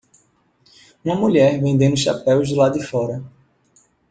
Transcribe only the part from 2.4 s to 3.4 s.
do lado de fora.